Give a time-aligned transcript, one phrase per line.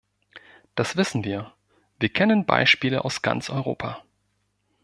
[0.73, 1.53] Das wissen wir,
[1.99, 4.01] wir kennen Beispiele aus ganz Europa.